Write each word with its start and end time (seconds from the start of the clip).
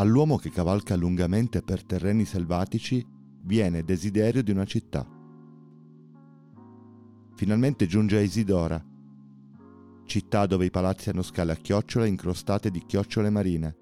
All'uomo 0.00 0.38
che 0.38 0.48
cavalca 0.48 0.96
lungamente 0.96 1.60
per 1.60 1.84
terreni 1.84 2.24
selvatici 2.24 3.06
viene 3.42 3.84
desiderio 3.84 4.42
di 4.42 4.50
una 4.50 4.64
città. 4.64 5.06
Finalmente 7.34 7.86
giunge 7.86 8.16
a 8.16 8.20
Isidora, 8.20 8.82
città 10.06 10.46
dove 10.46 10.64
i 10.64 10.70
palazzi 10.70 11.10
hanno 11.10 11.20
scale 11.20 11.52
a 11.52 11.56
chiocciola 11.56 12.06
incrostate 12.06 12.70
di 12.70 12.82
chiocciole 12.86 13.28
marine, 13.28 13.76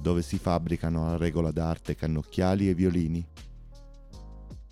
dove 0.00 0.22
si 0.22 0.38
fabbricano 0.38 1.08
a 1.08 1.16
regola 1.16 1.50
d'arte 1.50 1.96
cannocchiali 1.96 2.68
e 2.68 2.74
violini, 2.74 3.26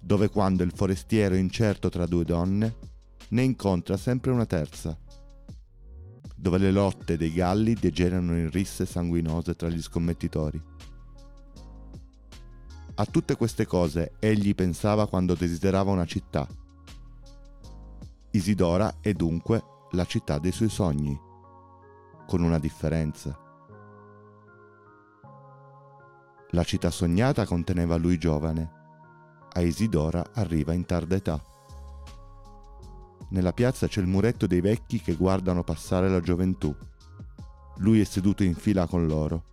dove 0.00 0.28
quando 0.28 0.62
il 0.62 0.72
forestiero 0.72 1.34
è 1.34 1.38
incerto 1.38 1.88
tra 1.88 2.06
due 2.06 2.24
donne, 2.24 2.76
ne 3.30 3.42
incontra 3.42 3.96
sempre 3.96 4.30
una 4.30 4.46
terza, 4.46 4.96
dove 6.40 6.56
le 6.56 6.70
lotte 6.70 7.18
dei 7.18 7.34
galli 7.34 7.74
degenerano 7.74 8.34
in 8.34 8.50
risse 8.50 8.86
sanguinose 8.86 9.54
tra 9.56 9.68
gli 9.68 9.82
scommettitori. 9.82 10.62
A 12.94 13.04
tutte 13.04 13.36
queste 13.36 13.66
cose 13.66 14.12
egli 14.18 14.54
pensava 14.54 15.06
quando 15.06 15.34
desiderava 15.34 15.90
una 15.90 16.06
città. 16.06 16.48
Isidora 18.30 18.96
è 19.00 19.12
dunque 19.12 19.62
la 19.90 20.06
città 20.06 20.38
dei 20.38 20.52
suoi 20.52 20.70
sogni, 20.70 21.18
con 22.26 22.42
una 22.42 22.58
differenza. 22.58 23.38
La 26.52 26.64
città 26.64 26.90
sognata 26.90 27.44
conteneva 27.44 27.96
lui 27.96 28.16
giovane, 28.18 28.78
a 29.52 29.60
Isidora 29.60 30.24
arriva 30.32 30.72
in 30.72 30.86
tarda 30.86 31.16
età. 31.16 31.49
Nella 33.30 33.52
piazza 33.52 33.86
c'è 33.86 34.00
il 34.00 34.08
muretto 34.08 34.46
dei 34.46 34.60
vecchi 34.60 35.00
che 35.00 35.14
guardano 35.14 35.62
passare 35.62 36.08
la 36.08 36.20
gioventù. 36.20 36.74
Lui 37.76 38.00
è 38.00 38.04
seduto 38.04 38.42
in 38.42 38.54
fila 38.54 38.86
con 38.86 39.06
loro. 39.06 39.44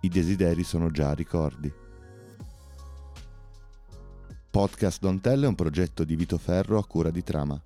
I 0.00 0.08
desideri 0.08 0.64
sono 0.64 0.90
già 0.90 1.12
ricordi. 1.12 1.72
Podcast 4.50 5.00
Don 5.00 5.20
Tell 5.20 5.44
è 5.44 5.46
un 5.46 5.54
progetto 5.54 6.04
di 6.04 6.16
Vito 6.16 6.38
Ferro 6.38 6.78
a 6.78 6.86
cura 6.86 7.10
di 7.10 7.22
Trama. 7.22 7.62